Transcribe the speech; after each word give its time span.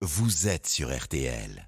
vous 0.00 0.46
êtes 0.46 0.68
sur 0.68 0.96
RTL. 0.96 1.67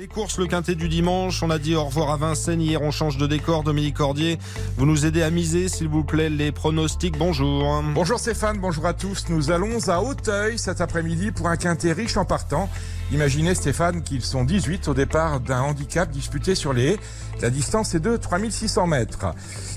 Les 0.00 0.08
courses, 0.08 0.38
le 0.38 0.46
quintet 0.46 0.76
du 0.76 0.88
dimanche, 0.88 1.42
on 1.42 1.50
a 1.50 1.58
dit 1.58 1.74
au 1.74 1.84
revoir 1.84 2.08
à 2.08 2.16
Vincennes, 2.16 2.62
hier 2.62 2.80
on 2.80 2.90
change 2.90 3.18
de 3.18 3.26
décor, 3.26 3.64
Dominique 3.64 3.96
Cordier, 3.96 4.38
vous 4.78 4.86
nous 4.86 5.04
aidez 5.04 5.20
à 5.20 5.28
miser 5.28 5.68
s'il 5.68 5.88
vous 5.88 6.04
plaît 6.04 6.30
les 6.30 6.52
pronostics, 6.52 7.18
bonjour. 7.18 7.82
Bonjour 7.94 8.18
Stéphane, 8.18 8.56
bonjour 8.58 8.86
à 8.86 8.94
tous, 8.94 9.26
nous 9.28 9.50
allons 9.50 9.90
à 9.90 10.00
Hauteuil 10.00 10.58
cet 10.58 10.80
après-midi 10.80 11.32
pour 11.32 11.48
un 11.48 11.58
quintet 11.58 11.92
riche 11.92 12.16
en 12.16 12.24
partant. 12.24 12.70
Imaginez 13.12 13.54
Stéphane 13.54 14.02
qu'ils 14.02 14.22
sont 14.22 14.44
18 14.44 14.88
au 14.88 14.94
départ 14.94 15.40
d'un 15.40 15.60
handicap 15.60 16.10
disputé 16.10 16.54
sur 16.54 16.72
les 16.72 16.92
haies. 16.92 16.98
La 17.42 17.50
distance 17.50 17.94
est 17.94 18.00
de 18.00 18.16
3600 18.16 18.86
mètres. 18.86 19.26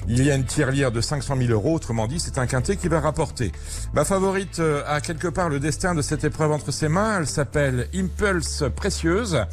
Il 0.08 0.24
y 0.24 0.30
a 0.30 0.36
une 0.36 0.44
tirelire 0.44 0.92
de 0.92 1.02
500 1.02 1.38
000 1.38 1.52
euros, 1.52 1.74
autrement 1.74 2.08
dit 2.08 2.20
c'est 2.20 2.38
un 2.38 2.46
quintet 2.46 2.76
qui 2.76 2.90
va 2.90 3.00
rapporter. 3.00 3.52
Ma 3.94 4.06
favorite 4.06 4.60
euh, 4.60 4.84
a 4.86 5.02
quelque 5.02 5.30
part 5.30 5.50
le 5.50 5.60
destin 5.60 5.96
de 5.96 6.02
cette 6.02 6.24
épreuve 6.24 6.52
entre 6.52 6.72
ses 6.72 6.90
mains, 6.90 7.20
elle 7.20 7.28
s'appelle 7.28 7.88
Impulse 7.96 8.66
Précieuse. 8.76 9.46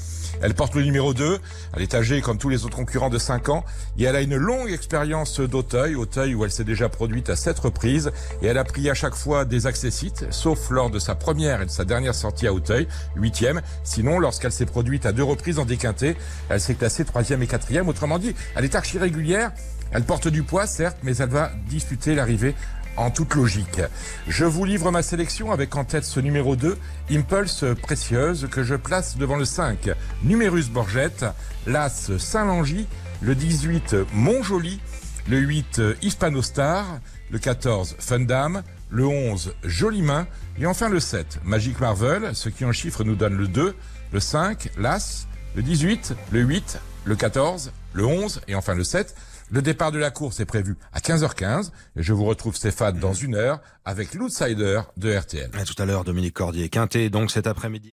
Elle 0.43 0.55
porte 0.61 0.75
le 0.75 0.83
numéro 0.83 1.15
2. 1.15 1.39
Elle 1.75 1.81
est 1.81 1.95
âgée 1.95 2.21
comme 2.21 2.37
tous 2.37 2.51
les 2.51 2.67
autres 2.67 2.77
concurrents 2.77 3.09
de 3.09 3.17
5 3.17 3.49
ans. 3.49 3.65
Et 3.99 4.05
elle 4.05 4.15
a 4.15 4.21
une 4.21 4.37
longue 4.37 4.71
expérience 4.71 5.41
d'Auteuil. 5.41 5.95
Auteuil 5.95 6.35
où 6.35 6.45
elle 6.45 6.51
s'est 6.51 6.65
déjà 6.65 6.91
produite 6.91 7.31
à 7.31 7.37
7 7.37 7.59
reprises. 7.61 8.13
Et 8.43 8.47
elle 8.47 8.59
a 8.59 8.65
pris 8.65 8.91
à 8.91 8.93
chaque 8.93 9.15
fois 9.15 9.47
des 9.47 9.67
accessites, 9.67 10.27
sauf 10.29 10.69
lors 10.69 10.91
de 10.91 10.99
sa 10.99 11.15
première 11.15 11.63
et 11.63 11.65
de 11.65 11.71
sa 11.71 11.87
dernière 11.87 12.15
sortie 12.15 12.47
à 12.47 12.53
Auteuil, 12.53 12.89
huitième. 13.17 13.63
Sinon, 13.85 14.19
lorsqu'elle 14.19 14.53
s'est 14.53 14.67
produite 14.67 15.07
à 15.07 15.13
deux 15.13 15.25
reprises 15.25 15.59
en 15.59 15.65
déquinté, 15.65 16.15
elle 16.51 16.61
s'est 16.61 16.75
classée 16.75 17.07
troisième 17.07 17.43
et 17.43 17.47
quatrième. 17.47 17.89
Autrement 17.89 18.19
dit, 18.19 18.35
elle 18.55 18.67
est 18.67 18.75
archi 18.75 18.99
régulière. 18.99 19.53
Elle 19.93 20.05
porte 20.05 20.29
du 20.29 20.43
poids, 20.43 20.67
certes, 20.67 20.99
mais 21.03 21.17
elle 21.17 21.31
va 21.31 21.51
disputer 21.69 22.15
l'arrivée 22.15 22.55
en 22.97 23.11
toute 23.11 23.35
logique. 23.35 23.81
Je 24.29 24.45
vous 24.45 24.65
livre 24.65 24.91
ma 24.91 25.03
sélection 25.03 25.53
avec 25.53 25.75
en 25.77 25.85
tête 25.85 26.05
ce 26.05 26.21
numéro 26.21 26.57
2, 26.57 26.77
Impulse 27.11 27.65
Précieuse, 27.81 28.49
que 28.51 28.63
je 28.63 28.75
place 28.75 29.17
devant 29.17 29.37
le 29.37 29.45
5, 29.45 29.91
Numérus 30.23 30.69
Borgette, 30.69 31.25
l'As 31.67 32.11
Saint-Langy, 32.19 32.87
le 33.21 33.35
18, 33.35 33.97
Montjoli, 34.13 34.81
le 35.29 35.39
8, 35.39 35.83
Hispanostar, 36.03 36.85
le 37.31 37.39
14, 37.39 37.97
Fundam, 37.99 38.63
le 38.91 39.07
11, 39.07 39.55
Jolimain, 39.65 40.27
et 40.59 40.67
enfin 40.67 40.89
le 40.89 41.01
7, 41.01 41.41
Magic 41.45 41.81
Marvel, 41.81 42.31
ce 42.35 42.49
qui 42.49 42.65
en 42.65 42.73
chiffre 42.73 43.05
nous 43.05 43.15
donne 43.15 43.37
le 43.37 43.49
2, 43.49 43.75
le 44.13 44.21
5, 44.21 44.71
l'As, 44.79 45.27
le 45.55 45.63
18, 45.63 46.15
le 46.33 46.41
8, 46.41 46.79
le 47.05 47.17
14, 47.17 47.73
le 47.93 48.05
11 48.05 48.41
et 48.49 48.55
enfin 48.55 48.75
le 48.75 48.85
7. 48.85 49.15
Le 49.51 49.63
départ 49.63 49.91
de 49.91 49.99
la 49.99 50.11
course 50.11 50.39
est 50.39 50.45
prévu 50.45 50.77
à 50.93 51.01
15h15 51.01 51.71
et 51.97 52.03
je 52.03 52.13
vous 52.13 52.25
retrouve 52.25 52.55
Stéphane 52.55 52.99
dans 52.99 53.15
une 53.15 53.35
heure 53.35 53.61
avec 53.85 54.15
l'outsider 54.15 54.81
de 54.97 55.17
RTL. 55.17 55.51
À 55.55 55.65
tout 55.65 55.75
à 55.83 55.87
l'heure 55.87 56.05
Dominique 56.05 56.35
Cordier, 56.35 56.69
quintet 56.69 57.11
donc 57.11 57.31
cet 57.31 57.47
après-midi. 57.47 57.91